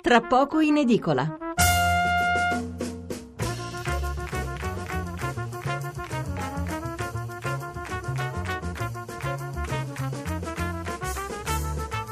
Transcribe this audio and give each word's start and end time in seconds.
Tra 0.00 0.20
poco 0.20 0.60
in 0.60 0.76
edicola. 0.76 1.36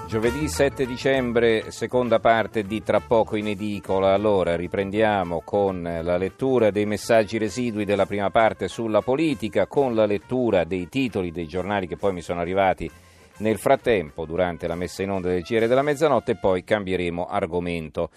Giovedì 0.08 0.48
7 0.48 0.84
dicembre, 0.84 1.70
seconda 1.70 2.18
parte 2.18 2.64
di 2.64 2.82
Tra 2.82 2.98
poco 3.00 3.36
in 3.36 3.46
edicola. 3.46 4.12
Allora 4.12 4.56
riprendiamo 4.56 5.42
con 5.44 5.82
la 5.82 6.16
lettura 6.16 6.70
dei 6.70 6.86
messaggi 6.86 7.38
residui 7.38 7.84
della 7.84 8.06
prima 8.06 8.30
parte 8.30 8.66
sulla 8.66 9.00
politica, 9.00 9.68
con 9.68 9.94
la 9.94 10.06
lettura 10.06 10.64
dei 10.64 10.88
titoli 10.88 11.30
dei 11.30 11.46
giornali 11.46 11.86
che 11.86 11.96
poi 11.96 12.12
mi 12.12 12.20
sono 12.20 12.40
arrivati 12.40 12.90
nel 13.38 13.58
frattempo 13.58 14.24
durante 14.24 14.66
la 14.66 14.74
messa 14.74 15.02
in 15.02 15.10
onda 15.10 15.28
del 15.28 15.42
GR 15.42 15.66
della 15.66 15.82
mezzanotte 15.82 16.36
poi 16.36 16.64
cambieremo 16.64 17.26
argomento. 17.26 18.10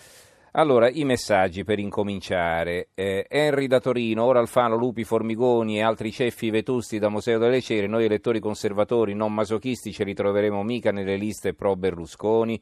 Allora, 0.54 0.90
i 0.90 1.04
messaggi 1.04 1.64
per 1.64 1.77
incominciare. 1.77 2.90
Eh, 2.96 3.26
Henry 3.30 3.68
da 3.68 3.80
Torino, 3.80 4.24
ora 4.24 4.40
Alfano, 4.40 4.76
Lupi, 4.76 5.04
Formigoni 5.04 5.77
e 5.77 5.84
altri 5.84 6.12
ceffi 6.12 6.50
vetusti 6.50 6.98
da 6.98 7.10
Museo 7.10 7.38
delle 7.38 7.62
Cere, 7.62 7.86
noi 7.86 8.05
elettori 8.05 8.40
conservatori 8.40 9.13
non 9.13 9.34
masochisti 9.34 9.91
ci 9.91 10.04
ritroveremo 10.04 10.63
mica 10.63 10.91
nelle 10.91 11.18
liste 11.18 11.54
pro 11.54 11.76
Berlusconi. 11.76 12.60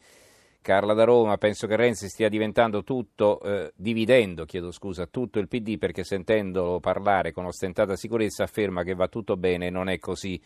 Carla 0.62 0.94
da 0.94 1.06
Roma, 1.06 1.38
penso 1.38 1.66
che 1.66 1.78
Renzi 1.78 2.10
stia 2.10 2.28
diventando 2.28 2.84
tutto, 2.84 3.40
eh, 3.40 3.72
dividendo, 3.74 4.44
chiedo 4.44 4.72
scusa, 4.72 5.06
tutto 5.06 5.40
il 5.40 5.48
PD 5.48 5.78
perché 5.78 6.04
sentendolo 6.04 6.82
parlare 6.82 7.32
con 7.32 7.46
ostentata 7.46 7.96
sicurezza 7.96 8.44
afferma 8.44 8.84
che 8.84 8.94
va 8.94 9.08
tutto 9.08 9.38
bene 9.38 9.68
e 9.68 9.70
non 9.70 9.88
è 9.88 9.98
così. 9.98 10.38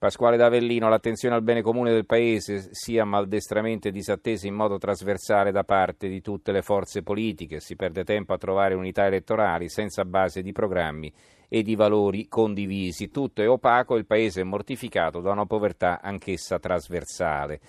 Pasquale 0.00 0.38
D'Avellino, 0.38 0.88
l'attenzione 0.88 1.34
al 1.34 1.42
bene 1.42 1.60
comune 1.60 1.92
del 1.92 2.06
Paese 2.06 2.70
sia 2.70 3.04
maldestramente 3.04 3.90
disattesa 3.90 4.46
in 4.46 4.54
modo 4.54 4.78
trasversale 4.78 5.52
da 5.52 5.62
parte 5.62 6.08
di 6.08 6.22
tutte 6.22 6.52
le 6.52 6.62
forze 6.62 7.02
politiche, 7.02 7.60
si 7.60 7.76
perde 7.76 8.02
tempo 8.02 8.32
a 8.32 8.38
trovare 8.38 8.72
unità 8.72 9.04
elettorali 9.04 9.68
senza 9.68 10.06
base 10.06 10.40
di 10.40 10.52
programmi 10.52 11.12
e 11.50 11.62
di 11.62 11.74
valori 11.74 12.28
condivisi. 12.28 13.10
Tutto 13.10 13.42
è 13.42 13.48
opaco 13.50 13.94
e 13.94 13.98
il 13.98 14.06
Paese 14.06 14.40
è 14.40 14.44
mortificato 14.44 15.20
da 15.20 15.32
una 15.32 15.44
povertà 15.44 16.00
anch'essa 16.00 16.58
trasversale. 16.58 17.60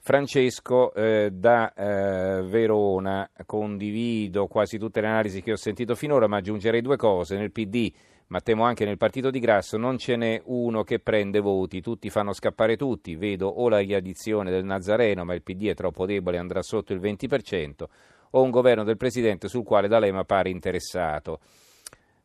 Francesco 0.00 0.92
eh, 0.92 1.30
da 1.30 1.72
eh, 1.72 2.42
Verona, 2.42 3.30
condivido 3.46 4.48
quasi 4.48 4.76
tutte 4.76 5.00
le 5.00 5.06
analisi 5.06 5.40
che 5.40 5.52
ho 5.52 5.56
sentito 5.56 5.94
finora, 5.94 6.26
ma 6.26 6.38
aggiungerei 6.38 6.80
due 6.80 6.96
cose. 6.96 7.36
Nel 7.36 7.52
PD 7.52 7.92
ma 8.28 8.40
temo 8.40 8.64
anche 8.64 8.84
nel 8.84 8.96
partito 8.96 9.30
di 9.30 9.38
Grasso 9.38 9.76
non 9.76 9.98
ce 9.98 10.16
n'è 10.16 10.40
uno 10.46 10.82
che 10.82 10.98
prende 10.98 11.40
voti, 11.40 11.80
tutti 11.80 12.10
fanno 12.10 12.32
scappare 12.32 12.76
tutti, 12.76 13.16
vedo 13.16 13.48
o 13.48 13.68
la 13.68 13.78
riaddizione 13.78 14.50
del 14.50 14.64
Nazareno, 14.64 15.24
ma 15.24 15.34
il 15.34 15.42
PD 15.42 15.68
è 15.68 15.74
troppo 15.74 16.06
debole 16.06 16.36
e 16.36 16.40
andrà 16.40 16.62
sotto 16.62 16.92
il 16.92 17.00
20%, 17.00 17.84
o 18.30 18.42
un 18.42 18.50
governo 18.50 18.84
del 18.84 18.96
Presidente 18.96 19.48
sul 19.48 19.64
quale 19.64 19.88
D'Alema 19.88 20.24
pare 20.24 20.50
interessato. 20.50 21.40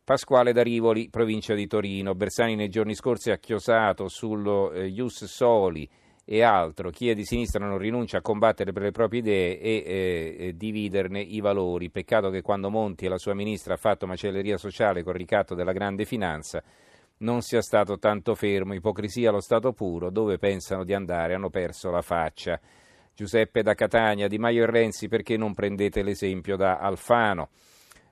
Pasquale 0.04 0.52
da 0.52 0.62
Rivoli, 0.62 1.10
provincia 1.10 1.54
di 1.54 1.66
Torino. 1.66 2.14
Bersani 2.14 2.56
nei 2.56 2.68
giorni 2.68 2.94
scorsi 2.94 3.32
ha 3.32 3.38
chiosato 3.38 4.10
sullo 4.10 4.74
eh, 4.74 4.88
Ius 4.88 5.24
Soli 5.24 5.90
e 6.26 6.42
altro. 6.42 6.90
Chi 6.90 7.10
è 7.10 7.14
di 7.14 7.26
sinistra 7.26 7.66
non 7.66 7.78
rinuncia 7.78 8.18
a 8.18 8.22
combattere 8.22 8.72
per 8.72 8.84
le 8.84 8.92
proprie 8.92 9.20
idee 9.20 9.60
e 9.60 9.84
eh, 9.86 10.54
dividerne 10.56 11.20
i 11.20 11.42
valori. 11.42 11.90
Peccato 11.90 12.30
che 12.30 12.42
quando 12.42 12.70
Monti 12.70 13.06
e 13.06 13.10
la 13.10 13.18
sua 13.18 13.34
ministra 13.34 13.74
ha 13.74 13.78
fatto 13.78 14.08
macelleria 14.08 14.58
sociale 14.58 15.04
col 15.04 15.16
ricatto 15.16 15.56
della 15.56 15.74
grande 15.74 16.06
finanza 16.06 16.64
non 17.18 17.42
sia 17.42 17.62
stato 17.62 17.98
tanto 17.98 18.36
fermo. 18.36 18.74
Ipocrisia 18.74 19.30
allo 19.30 19.42
stato 19.42 19.74
puro, 19.74 20.10
dove 20.10 20.38
pensano 20.38 20.84
di 20.84 20.94
andare 20.94 21.34
hanno 21.34 21.50
perso 21.50 21.90
la 21.90 22.02
faccia. 22.02 22.60
Giuseppe 23.16 23.62
da 23.62 23.76
Catania, 23.76 24.28
Di 24.28 24.40
Maio 24.40 24.64
e 24.64 24.66
Renzi, 24.66 25.08
perché 25.08 25.38
non 25.38 25.54
prendete 25.54 26.02
l'esempio 26.02 26.56
da 26.56 26.78
Alfano? 26.80 27.50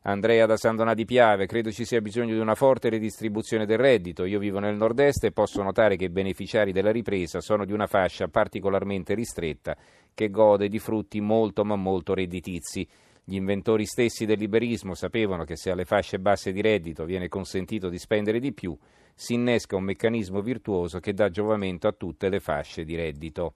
Andrea 0.04 0.48
da 0.48 0.58
San 0.58 0.76
Donà 0.76 0.96
di 0.96 1.06
Piave, 1.06 1.46
credo 1.46 1.72
ci 1.72 1.86
sia 1.86 2.02
bisogno 2.02 2.34
di 2.34 2.40
una 2.40 2.56
forte 2.56 2.90
redistribuzione 2.90 3.68
del 3.68 3.78
reddito. 3.78 4.26
Io 4.26 4.40
vivo 4.40 4.58
nel 4.58 4.76
nord-est 4.76 5.26
e 5.26 5.32
posso 5.32 5.62
notare 5.62 5.96
che 5.96 6.06
i 6.06 6.10
beneficiari 6.10 6.72
della 6.72 6.90
ripresa 6.90 7.40
sono 7.40 7.66
di 7.66 7.72
una 7.72 7.86
fascia 7.86 8.28
particolarmente 8.28 9.14
ristretta 9.14 9.78
che 10.16 10.32
gode 10.32 10.70
di 10.70 10.80
frutti 10.80 11.22
molto 11.22 11.64
ma 11.64 11.76
molto 11.76 12.16
redditizi. 12.16 12.88
Gli 13.24 13.36
inventori 13.36 13.86
stessi 13.86 14.26
del 14.26 14.40
liberismo 14.40 14.96
sapevano 14.96 15.44
che 15.44 15.56
se 15.56 15.70
alle 15.70 15.86
fasce 15.86 16.18
basse 16.18 16.52
di 16.52 16.62
reddito 16.62 17.06
viene 17.06 17.28
consentito 17.28 17.88
di 17.88 18.00
spendere 18.00 18.40
di 18.40 18.54
più, 18.54 18.76
si 19.14 19.36
innesca 19.36 19.76
un 19.76 19.84
meccanismo 19.84 20.42
virtuoso 20.42 21.00
che 21.00 21.14
dà 21.14 21.30
giovamento 21.30 21.88
a 21.88 21.92
tutte 21.92 22.28
le 22.28 22.40
fasce 22.40 22.84
di 22.84 22.96
reddito. 22.96 23.54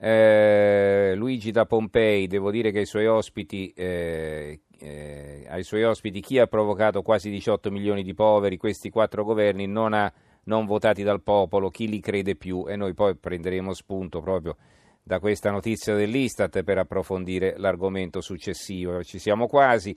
Eh, 0.00 1.14
Luigi 1.16 1.50
da 1.50 1.66
Pompei, 1.66 2.26
devo 2.28 2.50
dire 2.50 2.70
che 2.70 2.78
ai 2.78 2.86
suoi, 2.86 3.06
ospiti, 3.06 3.72
eh, 3.74 4.60
eh, 4.78 5.46
ai 5.48 5.64
suoi 5.64 5.82
ospiti 5.82 6.20
chi 6.20 6.38
ha 6.38 6.46
provocato 6.46 7.02
quasi 7.02 7.30
18 7.30 7.70
milioni 7.70 8.04
di 8.04 8.14
poveri, 8.14 8.56
questi 8.56 8.90
quattro 8.90 9.24
governi 9.24 9.66
non, 9.66 9.92
ha, 9.94 10.12
non 10.44 10.66
votati 10.66 11.02
dal 11.02 11.22
popolo, 11.22 11.68
chi 11.68 11.88
li 11.88 12.00
crede 12.00 12.36
più 12.36 12.66
e 12.68 12.76
noi 12.76 12.94
poi 12.94 13.16
prenderemo 13.16 13.74
spunto 13.74 14.20
proprio 14.20 14.56
da 15.02 15.18
questa 15.18 15.50
notizia 15.50 15.94
dell'Istat 15.94 16.62
per 16.62 16.78
approfondire 16.78 17.54
l'argomento 17.56 18.20
successivo. 18.20 19.02
Ci 19.02 19.18
siamo 19.18 19.46
quasi. 19.46 19.96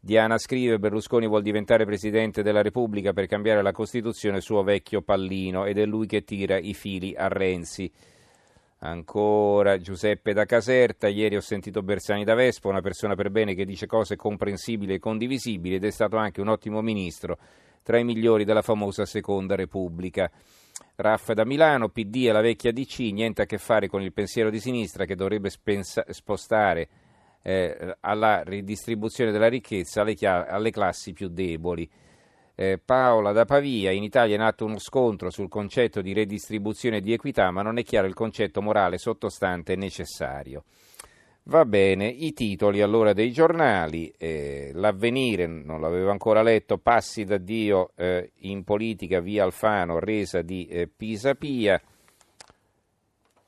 Diana 0.00 0.36
scrive 0.36 0.78
Berlusconi 0.78 1.26
vuol 1.26 1.42
diventare 1.42 1.84
Presidente 1.84 2.42
della 2.42 2.62
Repubblica 2.62 3.12
per 3.12 3.26
cambiare 3.26 3.62
la 3.62 3.72
Costituzione 3.72 4.40
suo 4.40 4.62
vecchio 4.62 5.00
pallino 5.00 5.64
ed 5.64 5.78
è 5.78 5.84
lui 5.84 6.06
che 6.06 6.22
tira 6.22 6.58
i 6.58 6.74
fili 6.74 7.14
a 7.16 7.28
Renzi. 7.28 7.90
Ancora 8.80 9.78
Giuseppe 9.78 10.32
da 10.32 10.44
Caserta, 10.44 11.08
ieri 11.08 11.34
ho 11.34 11.40
sentito 11.40 11.82
Bersani 11.82 12.22
da 12.22 12.34
Vespa, 12.34 12.68
una 12.68 12.80
persona 12.80 13.16
per 13.16 13.30
bene 13.30 13.54
che 13.54 13.64
dice 13.64 13.86
cose 13.86 14.14
comprensibili 14.14 14.94
e 14.94 14.98
condivisibili 15.00 15.74
ed 15.74 15.84
è 15.84 15.90
stato 15.90 16.16
anche 16.16 16.40
un 16.40 16.46
ottimo 16.46 16.80
ministro, 16.80 17.38
tra 17.82 17.98
i 17.98 18.04
migliori 18.04 18.44
della 18.44 18.62
famosa 18.62 19.04
Seconda 19.04 19.56
Repubblica. 19.56 20.30
Raffa 20.94 21.34
da 21.34 21.44
Milano, 21.44 21.88
PD 21.88 22.26
e 22.26 22.32
la 22.32 22.40
vecchia 22.40 22.72
DC, 22.72 22.98
niente 23.12 23.42
a 23.42 23.46
che 23.46 23.58
fare 23.58 23.88
con 23.88 24.00
il 24.00 24.12
pensiero 24.12 24.48
di 24.48 24.60
sinistra 24.60 25.06
che 25.06 25.16
dovrebbe 25.16 25.50
spensa- 25.50 26.04
spostare 26.10 26.88
eh, 27.42 27.96
alla 28.00 28.42
ridistribuzione 28.44 29.32
della 29.32 29.48
ricchezza 29.48 30.02
alle, 30.02 30.14
chia- 30.14 30.46
alle 30.46 30.70
classi 30.70 31.12
più 31.12 31.26
deboli. 31.28 31.88
Eh, 32.60 32.76
Paola 32.84 33.30
da 33.30 33.44
Pavia, 33.44 33.92
in 33.92 34.02
Italia 34.02 34.34
è 34.34 34.38
nato 34.38 34.64
uno 34.64 34.80
scontro 34.80 35.30
sul 35.30 35.48
concetto 35.48 36.00
di 36.00 36.12
redistribuzione 36.12 37.00
di 37.00 37.12
equità, 37.12 37.52
ma 37.52 37.62
non 37.62 37.78
è 37.78 37.84
chiaro 37.84 38.08
il 38.08 38.14
concetto 38.14 38.60
morale 38.60 38.98
sottostante 38.98 39.76
necessario. 39.76 40.64
Va 41.44 41.64
bene, 41.64 42.08
i 42.08 42.32
titoli 42.32 42.80
allora 42.82 43.12
dei 43.12 43.30
giornali, 43.30 44.12
eh, 44.18 44.72
l'avvenire, 44.74 45.46
non 45.46 45.80
l'avevo 45.80 46.10
ancora 46.10 46.42
letto, 46.42 46.78
passi 46.78 47.22
da 47.22 47.38
Dio 47.38 47.92
eh, 47.94 48.32
in 48.40 48.64
politica 48.64 49.20
via 49.20 49.44
Alfano, 49.44 50.00
resa 50.00 50.42
di 50.42 50.66
eh, 50.66 50.88
Pisapia, 50.88 51.80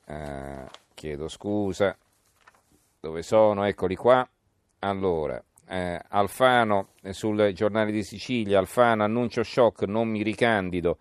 ah, 0.04 0.71
chiedo 0.94 1.27
scusa, 1.27 1.98
dove 3.00 3.22
sono? 3.22 3.65
Eccoli 3.65 3.97
qua, 3.97 4.25
allora, 4.78 5.42
eh, 5.71 6.01
Alfano 6.09 6.89
eh, 7.03 7.13
sul 7.13 7.53
giornale 7.55 7.93
di 7.93 8.03
Sicilia, 8.03 8.59
Alfano 8.59 9.05
annuncio 9.05 9.45
shock, 9.45 9.83
non 9.83 10.09
mi 10.09 10.23
ricandido 10.23 10.99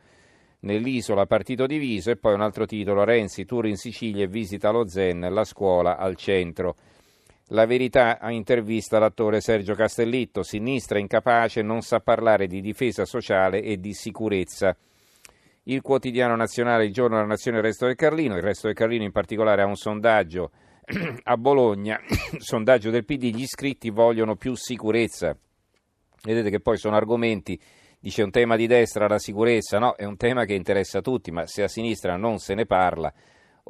nell'isola 0.62 1.26
partito 1.26 1.66
diviso 1.66 2.12
e 2.12 2.18
poi 2.18 2.34
un 2.34 2.42
altro 2.42 2.66
titolo, 2.66 3.04
Renzi 3.04 3.46
tour 3.46 3.66
in 3.66 3.78
Sicilia 3.78 4.26
e 4.26 4.28
visita 4.28 4.70
lo 4.70 4.88
Zen, 4.88 5.28
la 5.32 5.44
scuola 5.44 5.98
al 5.98 6.16
centro. 6.16 6.76
La 7.52 7.66
verità 7.66 8.20
ha 8.20 8.30
intervista 8.30 9.00
l'attore 9.00 9.42
Sergio 9.42 9.74
Castellitto, 9.74 10.44
sinistra 10.44 11.00
incapace, 11.00 11.64
non 11.64 11.82
sa 11.82 12.00
parlare 12.00 12.46
di 12.46 12.62
difesa 12.62 13.06
sociale 13.06 13.64
e 13.64 13.80
di 13.80 13.94
sicurezza. 13.94 14.78
Il 15.64 15.82
quotidiano 15.82 16.36
nazionale, 16.36 16.86
il 16.86 16.94
giorno 16.94 17.16
della 17.16 17.28
nazione, 17.28 17.58
il 17.58 17.64
resto 17.64 17.88
del 17.88 17.96
Carlino, 17.96 18.36
il 18.36 18.44
resto 18.44 18.68
del 18.68 18.76
Carlino 18.76 19.04
in 19.04 19.12
particolare 19.12 19.64
ha 19.64 19.66
un 19.66 19.76
sondaggio 19.76 20.52
a 21.24 21.38
Bologna, 21.38 22.00
sondaggio 22.38 22.90
del 22.90 23.06
PD, 23.06 23.34
gli 23.34 23.42
iscritti 23.42 23.90
vogliono 23.90 24.36
più 24.36 24.56
sicurezza. 24.56 25.38
Vedete 26.24 26.50
che 26.50 26.60
poi 26.60 26.78
sono 26.78 26.96
argomenti, 26.96 27.60
dice 28.00 28.24
un 28.24 28.32
tema 28.32 28.56
di 28.56 28.68
destra 28.68 29.08
la 29.08 29.20
sicurezza, 29.20 29.80
no, 29.80 29.96
è 29.96 30.06
un 30.06 30.18
tema 30.18 30.46
che 30.46 30.54
interessa 30.54 31.00
a 31.00 31.02
tutti, 31.02 31.32
ma 31.32 31.46
se 31.46 31.64
a 31.64 31.68
sinistra 31.68 32.18
non 32.18 32.40
se 32.40 32.56
ne 32.56 32.66
parla 32.66 33.14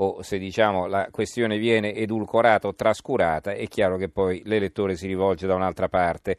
o 0.01 0.21
se 0.21 0.37
diciamo 0.37 0.87
la 0.87 1.09
questione 1.11 1.57
viene 1.57 1.93
edulcorata 1.93 2.67
o 2.67 2.73
trascurata, 2.73 3.51
è 3.51 3.67
chiaro 3.67 3.97
che 3.97 4.07
poi 4.09 4.41
l'elettore 4.45 4.95
si 4.95 5.07
rivolge 5.07 5.45
da 5.45 5.55
un'altra 5.55 5.89
parte. 5.89 6.37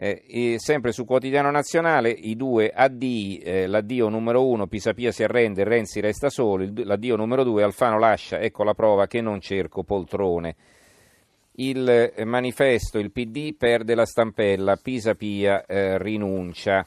Eh, 0.00 0.58
sempre 0.60 0.92
sul 0.92 1.06
quotidiano 1.06 1.50
nazionale 1.50 2.10
i 2.10 2.36
due 2.36 2.70
addii, 2.70 3.38
eh, 3.38 3.66
l'addio 3.66 4.08
numero 4.08 4.46
uno 4.46 4.68
Pisapia 4.68 5.10
si 5.10 5.24
arrende, 5.24 5.64
Renzi 5.64 5.98
resta 5.98 6.30
solo, 6.30 6.62
il, 6.62 6.86
l'addio 6.86 7.16
numero 7.16 7.42
due 7.42 7.64
Alfano 7.64 7.98
lascia, 7.98 8.38
ecco 8.38 8.62
la 8.62 8.74
prova 8.74 9.08
che 9.08 9.20
non 9.20 9.40
cerco 9.40 9.82
poltrone. 9.82 10.54
Il 11.56 12.12
eh, 12.14 12.24
manifesto, 12.24 13.00
il 13.00 13.10
PD 13.10 13.56
perde 13.56 13.96
la 13.96 14.06
stampella, 14.06 14.76
Pisapia 14.76 15.66
eh, 15.66 15.98
rinuncia. 15.98 16.86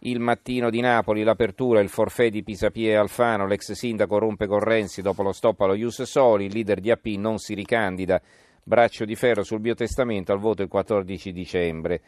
il 0.00 0.18
mattino 0.18 0.70
di 0.70 0.80
Napoli, 0.80 1.22
l'apertura, 1.22 1.78
il 1.78 1.88
forfè 1.88 2.30
di 2.30 2.42
Pisapia 2.42 2.90
e 2.90 2.94
Alfano, 2.96 3.46
l'ex 3.46 3.70
sindaco 3.70 4.18
rompe 4.18 4.48
con 4.48 4.58
Renzi 4.58 5.02
dopo 5.02 5.22
lo 5.22 5.30
stop 5.30 5.60
allo 5.60 5.74
Ius 5.74 6.02
Soli, 6.02 6.46
il 6.46 6.52
leader 6.52 6.80
di 6.80 6.90
AP 6.90 7.06
non 7.16 7.38
si 7.38 7.54
ricandida, 7.54 8.20
braccio 8.60 9.04
di 9.04 9.14
ferro 9.14 9.44
sul 9.44 9.60
biotestamento 9.60 10.32
al 10.32 10.40
voto 10.40 10.62
il 10.62 10.68
14 10.68 11.30
dicembre. 11.30 12.02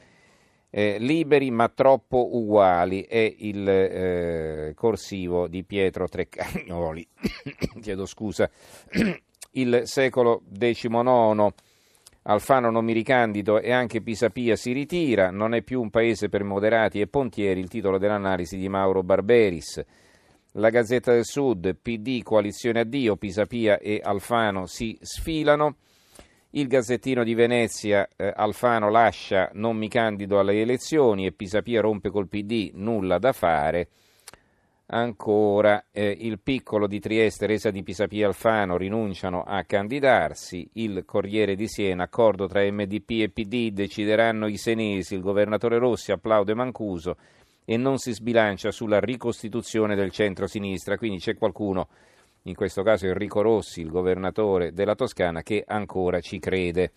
Eh, 0.79 0.99
liberi 0.99 1.51
ma 1.51 1.71
troppo 1.71 2.37
uguali 2.37 3.01
è 3.01 3.35
il 3.39 3.67
eh, 3.67 4.73
corsivo 4.75 5.49
di 5.49 5.65
Pietro 5.65 6.07
Treccagnoli. 6.07 7.09
Chiedo 7.81 8.05
scusa. 8.05 8.51
il 9.53 9.81
secolo 9.85 10.43
XIX. 10.53 11.55
Alfano 12.25 12.71
non 12.71 12.85
mi 12.85 12.93
ricandido 12.93 13.59
e 13.59 13.73
anche 13.73 14.03
Pisapia 14.03 14.55
si 14.55 14.73
ritira, 14.73 15.31
non 15.31 15.55
è 15.55 15.63
più 15.63 15.81
un 15.81 15.89
paese 15.89 16.29
per 16.29 16.45
moderati 16.45 17.01
e 17.01 17.07
pontieri, 17.07 17.59
il 17.59 17.69
titolo 17.69 17.97
dell'analisi 17.97 18.59
di 18.59 18.69
Mauro 18.69 19.03
Barberis. 19.03 19.83
La 20.53 20.69
Gazzetta 20.69 21.11
del 21.11 21.25
Sud, 21.25 21.75
PD, 21.81 22.23
coalizione 22.23 22.81
addio, 22.81 23.17
Pisapia 23.17 23.79
e 23.79 24.03
Alfano 24.05 24.67
si 24.67 24.95
sfilano. 25.01 25.77
Il 26.51 26.69
Gazzettino 26.69 27.25
di 27.25 27.35
Venezia, 27.35 28.09
eh, 28.17 28.33
Alfano 28.35 28.89
lascia, 28.89 29.51
non 29.55 29.77
mi 29.77 29.89
candido 29.89 30.39
alle 30.39 30.61
elezioni 30.61 31.27
e 31.27 31.33
Pisapia 31.33 31.81
rompe 31.81 32.11
col 32.11 32.29
PD, 32.29 32.71
nulla 32.75 33.19
da 33.19 33.33
fare. 33.33 33.89
Ancora 34.89 35.87
eh, 35.91 36.17
il 36.21 36.39
piccolo 36.39 36.87
di 36.87 37.01
Trieste, 37.01 37.47
Resa 37.47 37.73
di 37.73 37.83
Pisapia 37.83 38.29
Alfano 38.29 38.77
rinunciano 38.77 39.43
a 39.43 39.65
candidarsi. 39.65 40.71
Il 40.75 41.05
Corriere 41.05 41.57
di 41.57 41.67
Siena, 41.67 42.05
accordo 42.05 42.47
tra 42.47 42.63
MDP 42.63 43.11
e 43.23 43.29
PD, 43.31 43.73
decideranno 43.73 44.47
i 44.47 44.57
senesi. 44.57 45.15
Il 45.15 45.23
governatore 45.23 45.79
Rossi 45.79 46.13
applaude 46.13 46.55
Mancuso 46.55 47.17
e 47.65 47.77
non 47.77 47.99
si 47.99 48.13
sbilancia 48.13 48.71
sulla 48.71 49.01
ricostituzione 49.01 49.97
del 49.97 50.13
centro-sinistra. 50.13 50.97
Quindi 50.97 51.19
c'è 51.19 51.35
qualcuno, 51.37 51.89
in 52.47 52.55
questo 52.55 52.83
caso 52.83 53.07
Enrico 53.07 53.41
Rossi, 53.41 53.81
il 53.81 53.91
governatore 53.91 54.73
della 54.73 54.95
Toscana, 54.95 55.43
che 55.43 55.65
ancora 55.67 56.21
ci 56.21 56.39
crede. 56.39 56.93